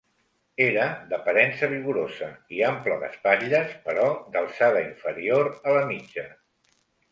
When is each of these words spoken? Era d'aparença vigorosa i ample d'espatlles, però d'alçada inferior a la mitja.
Era 0.67 0.85
d'aparença 1.11 1.69
vigorosa 1.73 2.29
i 2.57 2.63
ample 2.71 2.97
d'espatlles, 3.05 3.77
però 3.85 4.09
d'alçada 4.33 4.83
inferior 4.89 5.53
a 5.55 5.79
la 5.79 5.87
mitja. 5.95 6.29